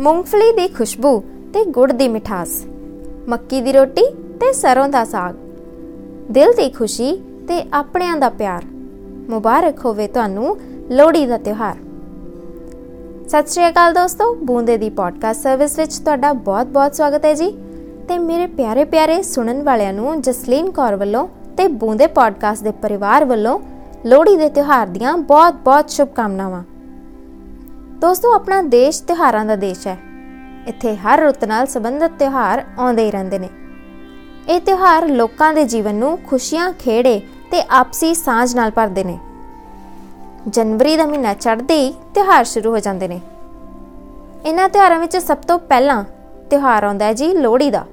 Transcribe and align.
ਮੂੰਗਫਲੀ 0.00 0.52
ਦੀ 0.52 0.68
ਖੁਸ਼ਬੂ 0.68 1.20
ਤੇ 1.52 1.64
ਗੁੜ 1.64 1.92
ਦੀ 1.92 2.08
ਮਿਠਾਸ, 2.08 2.48
ਮੱਕੀ 3.28 3.60
ਦੀ 3.60 3.72
ਰੋਟੀ 3.72 4.14
ਤੇ 4.14 4.52
ਸਰੋਂ 4.52 4.88
ਦਾ 4.88 5.04
ਸਾਗ। 5.04 5.34
ਦਿਲ 6.30 6.52
ਦੀ 6.52 6.70
ਖੁਸ਼ੀ 6.70 7.16
ਤੇ 7.48 7.66
ਆਪਣਿਆਂ 7.72 8.16
ਦਾ 8.16 8.28
ਪਿਆਰ, 8.28 8.62
ਮੁਬਾਰਕ 9.30 9.84
ਹੋਵੇ 9.84 10.06
ਤੁਹਾਨੂੰ 10.08 10.56
ਲੋਹੜੀ 10.90 11.26
ਦਾ 11.26 11.38
ਤਿਉਹਾਰ। 11.38 11.76
ਸਤਿ 13.28 13.46
ਸ਼੍ਰੀ 13.46 13.68
ਅਕਾਲ 13.68 13.92
ਦੋਸਤੋ, 13.92 14.34
ਬੂੰਦੇ 14.34 14.78
ਦੀ 14.78 14.90
ਪੋਡਕਾਸਟ 14.90 15.40
ਸਰਵਿਸ 15.40 15.78
ਵਿੱਚ 15.78 15.98
ਤੁਹਾਡਾ 15.98 16.32
ਬਹੁਤ-ਬਹੁਤ 16.32 16.94
ਸਵਾਗਤ 16.94 17.24
ਹੈ 17.24 17.34
ਜੀ। 17.34 17.50
ਤੇ 18.08 18.18
ਮੇਰੇ 18.18 18.46
ਪਿਆਰੇ-ਪਿਆਰੇ 18.46 19.22
ਸੁਣਨ 19.22 19.62
ਵਾਲਿਆਂ 19.62 19.92
ਨੂੰ 19.92 20.20
ਜਸਲੀਨ 20.20 20.70
ਕੌਰ 20.70 20.96
ਵੱਲੋਂ 20.96 21.28
ਤੇ 21.56 21.68
ਬੂੰਦੇ 21.68 22.06
ਪੋਡਕਾਸਟ 22.06 22.62
ਦੇ 22.62 22.70
ਪਰਿਵਾਰ 22.70 23.24
ਵੱਲੋਂ 23.24 23.60
ਲੋਹੜੀ 24.06 24.36
ਦੇ 24.36 24.48
ਤਿਉਹਾਰ 24.48 24.86
ਦੀਆਂ 24.86 25.18
ਬਹੁਤ-ਬਹੁਤ 25.18 25.90
ਸ਼ੁਭਕਾਮਨਾਵਾਂ। 25.90 26.62
ਦੋਸਤੋ, 28.04 28.32
ਆਪਣਾ 28.34 28.60
ਦੇਸ਼ 28.62 29.02
ਤਿਉਹਾਰਾਂ 29.02 29.44
ਦਾ 29.44 29.54
ਦੇਸ਼ 29.56 29.86
ਹੈ। 29.88 29.96
ਇੱਥੇ 30.68 30.94
ਹਰ 30.96 31.20
ਰੁੱਤ 31.20 31.44
ਨਾਲ 31.44 31.66
ਸੰਬੰਧਿਤ 31.66 32.10
ਤਿਉਹਾਰ 32.18 32.62
ਆਉਂਦੇ 32.78 33.04
ਹੀ 33.04 33.10
ਰਹਿੰਦੇ 33.10 33.38
ਨੇ। 33.38 33.48
ਇਹ 34.48 34.60
ਤਿਉਹਾਰ 34.60 35.06
ਲੋਕਾਂ 35.08 35.52
ਦੇ 35.54 35.64
ਜੀਵਨ 35.64 35.94
ਨੂੰ 35.94 36.16
ਖੁਸ਼ੀਆਂ, 36.26 36.72
ਖੇੜੇ 36.72 37.20
ਤੇ 37.50 37.62
ਆਪਸੀ 37.70 38.14
ਸਾਂਝ 38.14 38.54
ਨਾਲ 38.56 38.70
ਭਰਦੇ 38.70 39.04
ਨੇ। 39.04 39.18
ਜਨਵਰੀ 40.48 40.96
ਦਾ 40.96 41.06
ਮਹੀਨਾ 41.06 41.32
ਚੜ੍ਹਦੇ 41.34 41.76
ਹੀ 41.76 41.92
ਤਿਉਹਾਰ 42.14 42.44
ਸ਼ੁਰੂ 42.44 42.72
ਹੋ 42.72 42.78
ਜਾਂਦੇ 42.78 43.08
ਨੇ। 43.08 43.20
ਇਹਨਾਂ 44.46 44.68
ਤਿਉਹਾਰਾਂ 44.68 44.98
ਵਿੱਚ 44.98 45.16
ਸਭ 45.18 45.38
ਤੋਂ 45.48 45.58
ਪਹਿਲਾਂ 45.58 46.02
ਤਿਉਹਾਰ 46.50 46.84
ਆਉਂਦਾ 46.84 47.04
ਹੈ 47.04 47.12
ਜੀ 47.12 47.32
ਲੋਹੜੀ 47.34 47.70
ਦਾ, 47.70 47.84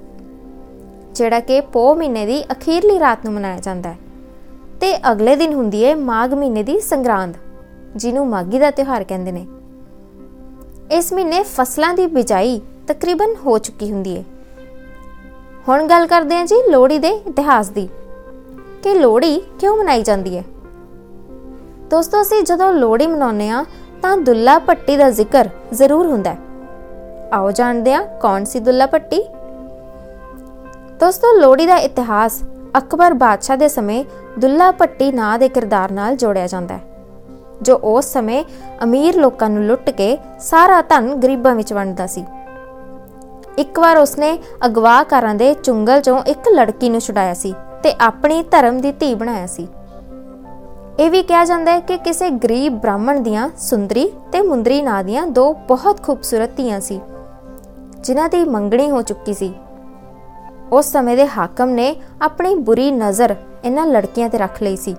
ਜਿਹੜਾ 1.16 1.40
ਕਿ 1.40 1.62
ਪੋ 1.74 1.94
ਮਹੀਨੇ 1.96 2.26
ਦੀ 2.26 2.44
ਅਖੀਰਲੀ 2.52 3.00
ਰਾਤ 3.00 3.26
ਨੂੰ 3.26 3.34
ਮਨਾਇਆ 3.34 3.60
ਜਾਂਦਾ 3.60 3.90
ਹੈ। 3.90 3.98
ਤੇ 4.82 4.96
ਅਗਲੇ 5.12 5.36
ਦਿਨ 5.36 5.54
ਹੁੰਦੀ 5.54 5.86
ਹੈ 5.86 5.96
ਮਾਘ 5.96 6.28
ਮਹੀਨੇ 6.28 6.64
ਦੀ 6.64 6.80
ਸੰਗਰਾਂਦ, 6.82 7.34
ਜਿਹਨੂੰ 7.96 8.28
ਮਾਗੀ 8.28 8.60
ਦਾ 8.60 8.72
ਤਿਉਹਾਰ 8.72 9.04
ਕਹਿੰਦੇ 9.04 9.32
ਨੇ। 9.32 9.46
ਇਸ 10.92 11.12
ਮਹੀਨੇ 11.14 11.42
ਫਸਲਾਂ 11.46 11.94
ਦੀ 11.94 12.06
ਬਿਜਾਈ 12.08 12.60
ਤਕਰੀਬਨ 12.88 13.36
ਹੋ 13.46 13.58
ਚੁੱਕੀ 13.58 13.92
ਹੁੰਦੀ 13.92 14.18
ਹੈ 14.18 14.24
ਹੁਣ 15.68 15.88
ਗੱਲ 15.88 16.08
ਕਰਦੇ 16.08 16.36
ਹਾਂ 16.36 16.46
ਜੀ 16.46 16.56
ਲੋਹੜੀ 16.70 16.98
ਦੇ 17.00 17.10
ਇਤਿਹਾਸ 17.28 17.70
ਦੀ, 17.70 17.88
ਕਿ 18.84 18.94
ਲੋਹੜੀ 18.94 19.40
ਕਿਉਂ 19.60 19.76
ਮਨਾਈ 19.78 20.04
ਜਾਂਦੀ 20.04 20.38
ਹੈ 20.38 20.44
ਦੋਸਤੋ, 21.92 22.22
ਅਸੀਂ 22.22 22.42
ਜਦੋਂ 22.44 22.72
ਲੋਹੜੀ 22.74 23.08
ਮਨਾਉਂਦੇ 23.08 23.50
ਆ 23.50 23.64
ਤਾਂ 24.02 24.16
ਦੁੱਲਾ 24.18 24.58
ਪੱਟੀ 24.60 24.98
ਦਾ 24.98 25.10
ਜ਼ਿਕਰ 25.10 25.50
ਜ਼ਰੂਰ 25.74 26.06
ਹੁੰਦਾ 26.06 26.34
ਹੈ 26.34 26.40
ਆਓ 27.34 27.52
ਜਾਣਦੇ 27.52 27.94
ਹਾਂ 27.94 28.04
ਕੌਣ 28.22 28.44
ਸੀ 28.44 28.60
ਦੁੱਲਾ 28.60 28.86
ਪੱਟੀ 28.86 29.22
ਦੋਸਤੋ, 31.00 31.34
ਲੋਹੜੀ 31.40 31.66
ਦਾ 31.66 31.76
ਇਤਿਹਾਸ 31.80 32.42
ਅਕਬਰ 32.78 33.14
ਬਾਦਸ਼ਾਹ 33.14 33.58
ਦੇ 33.58 33.68
ਸਮੇਂ 33.68 34.04
ਦੁੱਲਾ 34.40 34.72
ਪੱਟੀ 34.72 35.12
ਨਾਂ 35.12 35.38
ਦੇ 35.40 35.50
ਕਿਰਦਾਰ 35.50 35.92
ਨਾਲ 35.92 36.16
ਜੋੜਿਆ 36.16 36.48
ਜਾਂਦਾ 36.48 36.76
ਹੈ 36.76 36.91
ਜੋ 37.62 37.76
ਉਸ 37.86 38.06
ਸਮੇਂ 38.06 38.44
ਅਮੀਰ 38.84 39.16
ਲੋਕਾਂ 39.16 39.50
ਨੂੰ 39.50 39.64
ਲੁੱਟ 39.64 39.90
ਕੇ 39.90 40.18
ਸਾਰਾ 40.42 40.82
ਧਨ 40.82 41.14
ਗਰੀਬਾਂ 41.16 41.56
ਵਿੱਚ 41.56 41.74
ਵੰਡਦਾ 41.74 42.08
ਸੀ। 42.08 42.26
ਇੱਕ 43.58 43.80
ਵਾਰ 43.80 43.98
ਉਸਨੇ 43.98 44.38
ਅਗਵਾਕਾਰਾਂ 44.66 45.36
ਦੇ 45.36 45.54
ਚੁੰਗਲ 45.54 46.02
ਚੋਂ 46.02 46.22
ਇੱਕ 46.28 46.48
ਲੜਕੀ 46.50 46.90
ਨੂੰ 46.90 47.02
ਛੁਡਾਇਆ 47.02 47.34
ਸੀ 47.34 47.54
ਤੇ 47.84 47.94
ਆਪਣੀ 48.02 48.42
ਧਰਮ 48.52 48.80
ਦੀ 48.82 48.92
ਧੀ 48.92 49.14
ਬਣਾਇਆ 49.16 49.48
ਸੀ। 49.48 49.68
ਇਹ 51.00 51.10
ਵੀ 51.12 51.22
ਕਿਹਾ 51.24 51.44
ਜਾਂਦਾ 51.46 51.72
ਹੈ 51.72 51.80
ਕਿ 51.80 51.98
ਕਿਸੇ 51.98 52.30
ਗਰੀਬ 52.30 52.74
ਬ੍ਰਾਹਮਣ 52.74 53.20
ਦੀਆਂ 53.20 53.50
ਸੁੰਦਰੀ 53.60 54.10
ਤੇ 54.32 54.42
ਮੁੰਦਰੀ 54.42 54.82
ਨਾਂ 54.82 55.04
ਦੀਆਂ 55.04 55.26
ਦੋ 55.28 55.54
ਬਹੁਤ 55.68 56.02
ਖੂਬਸੂਰਤ 56.04 56.56
ਧੀਆਂ 56.58 56.80
ਸੀ, 56.80 57.00
ਜਿਨ੍ਹਾਂ 58.00 58.28
ਦੀ 58.30 58.44
ਮੰਗਣੀ 58.46 58.90
ਹੋ 58.92 59.02
ਚੁੱਕੀ 59.02 59.34
ਸੀ। 59.34 59.54
ਉਸ 60.72 60.92
ਸਮੇਂ 60.92 61.16
ਦੇ 61.18 61.28
ਹਾਕਮ 61.28 61.70
ਨੇ 61.70 61.96
ਆਪਣੀ 62.22 62.54
ਬੁਰੀ 62.58 62.92
ਨਜ਼ਰ 62.92 63.36
ਇਹਨਾਂ 63.66 63.86
ਲੜਕੀਆਂ 63.88 64.30
ਤੇ 64.30 64.38
ਰੱਖ 64.38 64.62
ਲਈ 64.64 64.76
ਸੀ। 64.76 64.96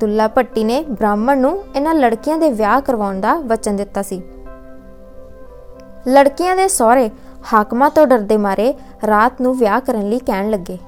ਦੁੱਲਾ 0.00 0.28
ਭੱਟੀ 0.28 0.64
ਨੇ 0.64 0.84
ਬ੍ਰਾਹਮਣ 0.90 1.38
ਨੂੰ 1.38 1.64
ਇਹਨਾਂ 1.76 1.94
ਲੜਕੀਆਂ 1.94 2.38
ਦੇ 2.38 2.50
ਵਿਆਹ 2.50 2.80
ਕਰਵਾਉਣ 2.80 3.20
ਦਾ 3.20 3.34
ਵਚਨ 3.34 3.76
ਦਿੱਤਾ 3.76 4.02
ਸੀ। 4.02 4.22
ਲੜਕੀਆਂ 6.08 6.56
ਦੇ 6.56 6.68
ਸਹੁਰੇ 6.68 7.10
ਹਾਕਮਾਂ 7.52 7.90
ਤੋਂ 7.90 8.06
ਡਰਦੇ 8.06 8.36
ਮਾਰੇ 8.36 8.74
ਰਾਤ 9.06 9.32
ਨੂੰ 9.40 9.58
ਵਿਆਹ 9.58 9.80
ਕਰਨ 9.80 10.08
ਲਈ 10.08 10.18
ਕਹਿਣ 10.18 10.50
ਲੱਗੇ। 10.50 10.78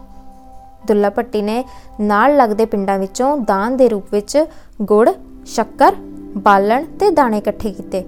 ਦੁੱਲਾ 0.87 1.11
ਭੱਟੀ 1.11 1.43
ਨੇ 1.43 1.65
ਨਾਲ 2.01 2.37
ਲੱਗਦੇ 2.37 2.67
ਪਿੰਡਾਂ 2.67 2.99
ਵਿੱਚੋਂ 2.99 3.37
ਦਾਨ 3.37 3.77
ਦੇ 3.77 3.89
ਰੂਪ 3.89 4.05
ਵਿੱਚ 4.13 4.45
ਗੁੜ, 4.83 5.11
ਸ਼ੱਕਰ, 5.47 5.95
ਬਾਲਣ 6.39 6.85
ਤੇ 6.85 7.11
ਦਾਣੇ 7.11 7.39
ਇਕੱਠੇ 7.39 7.73
ਕੀਤੇ 7.73 8.01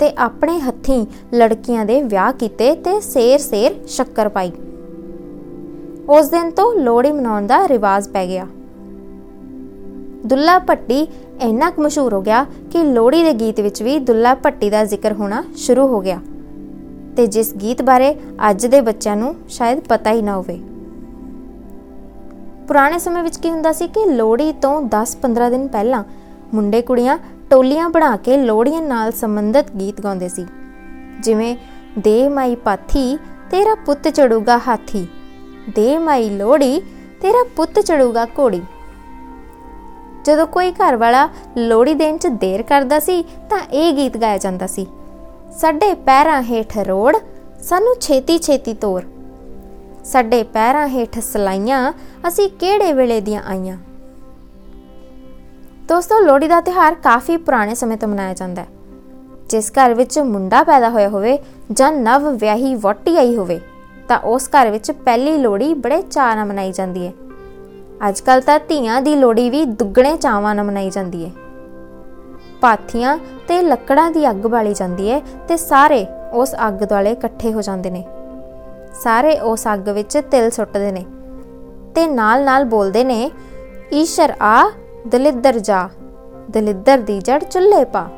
ਤੇ 0.00 0.12
ਆਪਣੇ 0.18 0.58
ਹੱਥੀਂ 0.58 1.06
ਲੜਕੀਆਂ 1.34 1.84
ਦੇ 1.84 2.02
ਵਿਆਹ 2.02 2.32
ਕੀਤੇ 2.32 2.74
ਤੇ 2.74 3.00
ਸੇਰ-ਸੇਰ 3.00 3.86
ਸ਼ੱਕਰ 3.86 4.28
ਪਾਈ। 4.28 4.52
ਉਸ 6.08 6.28
ਦਿਨ 6.28 6.50
ਤੋਂ 6.50 6.74
ਲੋਹੜੀ 6.74 7.12
ਮਨਾਉਣ 7.12 7.46
ਦਾ 7.46 7.68
ਰਿਵਾਜ 7.68 8.08
ਪੈ 8.08 8.26
ਗਿਆ। 8.26 8.46
ਦੁੱਲਾ 10.26 10.58
ਭੱਟੀ 10.58 11.06
ਇੰਨਾ 11.40 11.70
ਕੁ 11.70 11.82
ਮਸ਼ਹੂਰ 11.82 12.12
ਹੋ 12.12 12.22
ਗਿਆ 12.22 12.44
ਕਿ 12.44 12.84
ਲੋਹੜੀ 12.84 13.22
ਦੇ 13.22 13.32
ਗੀਤ 13.32 13.60
ਵਿੱਚ 13.60 13.82
ਵੀ 13.82 13.98
ਦੁੱਲਾ 13.98 14.34
ਭੱਟੀ 14.34 14.70
ਦਾ 14.70 14.84
ਜ਼ਿਕਰ 14.84 15.12
ਹੋਣਾ 15.12 15.44
ਸ਼ੁਰੂ 15.56 15.86
ਹੋ 15.86 16.00
ਗਿਆ। 16.00 16.20
ਤੇ 17.16 17.26
ਜਿਸ 17.26 17.54
ਗੀਤ 17.54 17.82
ਬਾਰੇ 17.82 18.14
ਅੱਜ 18.50 18.66
ਦੇ 18.66 18.80
ਬੱਚਿਆਂ 18.80 19.16
ਨੂੰ 19.16 19.34
ਸ਼ਾਇਦ 19.48 19.80
ਪਤਾ 19.80 20.12
ਹੀ 20.12 20.22
ਨਾ 20.22 20.36
ਹੋਵੇ। 20.36 20.60
ਪੁਰਾਣੇ 22.68 22.98
ਸਮੇਂ 22.98 23.22
ਵਿੱਚ 23.22 23.36
ਕੀ 23.36 23.50
ਹੁੰਦਾ 23.50 23.72
ਸੀ 23.72 23.88
ਕਿ 23.88 24.10
ਲੋਹੜੀ 24.10 24.52
ਤੋਂ 24.52 24.82
10-15 24.82 25.50
ਦਿਨ 25.50 25.68
ਪਹਿਲਾਂ 25.68 26.04
ਮੁੰਡੇ 26.54 26.82
ਕੁੜੀਆਂ 26.82 27.18
ਟੋਲੀਆਂ 27.50 27.90
ਬਣਾ 27.90 28.16
ਕੇ 28.16 28.36
ਲੋਹੜੀਆਂ 28.36 28.82
ਨਾਲ 28.82 29.12
ਸੰਬੰਧਿਤ 29.12 29.70
ਗੀਤ 29.70 30.00
ਗਾਉਂਦੇ 30.00 30.28
ਸੀ। 30.28 30.46
ਜਿਵੇਂ, 31.20 31.56
ਦੇ 31.98 32.28
ਮਾਈ 32.28 32.54
ਪਾਥੀ, 32.54 33.18
ਤੇਰਾ 33.50 33.74
ਪੁੱਤ 33.74 34.08
ਚੜੂਗਾ 34.08 34.58
ਹਾਥੀ। 34.58 35.06
ਦੇ 35.74 35.98
ਮਾਈ 35.98 36.30
ਲੋਹੜੀ, 36.30 36.82
ਤੇਰਾ 37.20 37.44
ਪੁੱਤ 37.56 37.80
ਚੜੂਗਾ 37.80 38.24
ਘੋੜੀ। 38.24 38.62
ਜਦੋਂ 40.24 40.46
ਕੋਈ 40.46 40.72
ਘਰ 40.72 40.96
ਵਾਲਾ 40.96 41.28
ਲੋਹੜੀ 41.58 41.94
ਦੇਣ 41.94 42.16
'ਚ 42.16 42.26
ਦੇਰ 42.26 42.62
ਕਰਦਾ 42.62 42.98
ਸੀ, 43.00 43.22
ਤਾਂ 43.50 43.58
ਇਹ 43.72 43.92
ਗੀਤ 43.92 44.16
ਗਾਇਆ 44.16 44.38
ਜਾਂਦਾ 44.38 44.66
ਸੀ। 44.66 44.86
ਸਾਡੇ 45.56 45.94
ਪੈਰਾਂ 45.94 46.42
ਹੇਠ 46.42 46.78
ਰੋੜ, 46.78 47.16
ਸਾਨੂੰ 47.62 47.94
ਛੇਤੀ 48.00 48.38
ਛੇਤੀ 48.38 48.74
ਤੋਰ। 48.74 49.02
ਸਾਡੇ 50.04 50.42
ਪੈਰਾਂ 50.42 50.86
ਹੇਠ 50.88 51.18
ਸਲਾਈਆਂ, 51.18 51.92
ਅਸੀਂ 52.28 52.48
ਕਿਹੜੇ 52.50 52.92
ਵੇਲੇ 52.92 53.20
ਦੀਆਂ 53.20 53.42
ਆਈਆਂ। 53.46 53.76
ਦੋਸਤੋ, 55.88 56.20
ਲੋਹੜੀ 56.20 56.48
ਦਾ 56.48 56.60
ਤਿਹਾਰ 56.60 56.94
ਕਾਫੀ 56.94 57.36
ਪੁਰਾਣੇ 57.36 57.74
ਸਮੇਂ 57.74 57.96
ਤੋਂ 57.96 58.08
ਮਨਾਇਆ 58.08 58.34
ਜਾਂਦਾ 58.34 58.62
ਹੈ। 58.62 58.68
ਜਿਸ 59.48 59.70
ਘਰ 59.70 59.94
ਵਿੱਚ 59.94 60.18
ਮੁੰਡਾ 60.18 60.62
ਪੈਦਾ 60.62 60.90
ਹੋਇਆ 60.90 61.08
ਹੋਵੇ 61.08 61.38
ਜਾਂ 61.72 61.92
ਨਵ 61.92 62.28
ਵਿਆਹੀ 62.30 62.74
ਵੋਟੀ 62.74 63.16
ਆਈ 63.16 63.36
ਹੋਵੇ, 63.36 63.60
ਤਾਂ 64.08 64.18
ਉਸ 64.18 64.48
ਘਰ 64.48 64.70
ਵਿੱਚ 64.70 64.90
ਪਹਿਲੀ 64.90 65.36
ਲੋਹੜੀ 65.38 65.74
ਬੜੇ 65.74 66.02
ਚਾਅ 66.02 66.34
ਨਾਲ 66.34 66.46
ਮਨਾਈ 66.46 66.72
ਜਾਂਦੀ 66.72 67.06
ਹੈ। 67.06 67.12
ਅੱਜ 68.08 68.20
ਕੱਲ 68.20 68.40
ਤਾਂ 68.40 68.60
ਧੀਆਂ 68.68 69.02
ਦੀ 69.02 69.16
ਲੋਹੜੀ 69.16 69.50
ਵੀ 69.50 69.64
ਦੁੱਗਣੇ 69.64 70.16
ਚਾਵਾਂ 70.16 70.54
ਨਾਲ 70.54 70.64
ਮਨਾਈ 70.66 70.90
ਜਾਂਦੀ 70.90 71.24
ਹੈ 71.24 71.30
ਪਾਥੀਆਂ 72.60 73.18
ਤੇ 73.48 73.62
ਲੱਕੜਾਂ 73.62 74.10
ਦੀ 74.10 74.30
ਅੱਗ 74.30 74.36
ਬਾਲੀ 74.36 74.74
ਜਾਂਦੀ 74.74 75.10
ਹੈ 75.10 75.20
ਤੇ 75.48 75.56
ਸਾਰੇ 75.56 76.06
ਉਸ 76.32 76.54
ਅੱਗ 76.68 76.74
ਦੁਆਲੇ 76.74 77.12
ਇਕੱਠੇ 77.12 77.52
ਹੋ 77.52 77.62
ਜਾਂਦੇ 77.62 77.90
ਨੇ। 77.90 78.04
ਸਾਰੇ 79.02 79.40
ਉਸ 79.40 79.64
ਅੱਗ 79.74 79.88
ਵਿੱਚ 79.88 80.18
ਤਿਲ 80.18 80.50
ਸੁੱਟਦੇ 80.50 80.92
ਨੇ 80.92 81.04
ਤੇ 81.94 82.06
ਨਾਲ-ਨਾਲ 82.06 82.64
ਬੋਲਦੇ 82.64 83.04
ਨੇ, 83.04 83.30
ਈਸ਼ਰ 83.92 84.32
ਆ, 84.42 84.70
ਦਲਿੱਦਰ 85.08 85.58
ਜਾ, 85.58 85.88
ਦਲਿੱਦਰ 86.50 86.98
ਦੀ 86.98 87.18
ਜੜ 87.18 87.44
ਚੁੱਲ੍ਹੇ 87.44 87.84
ਪਾ। 87.84 88.08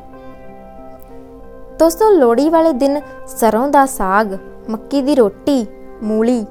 ਦੋਸਤੋ, 1.78 2.10
ਲੋਹੜੀ 2.10 2.48
ਵਾਲੇ 2.48 2.72
ਦਿਨ 2.72 3.00
ਸਰੋਂ 3.26 3.68
ਦਾ 3.68 3.86
ਸਾਗ, 3.86 4.36
ਮੱਕੀ 4.70 5.02
ਦੀ 5.02 5.14
ਰੋਟੀ, 5.14 5.66
ਮੂਲੀ, 6.02 6.46